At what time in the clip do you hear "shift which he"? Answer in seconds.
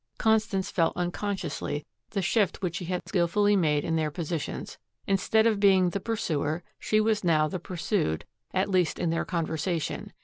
2.23-2.85